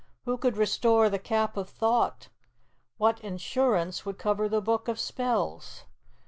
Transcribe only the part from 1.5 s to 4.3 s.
of Thought? What insurance would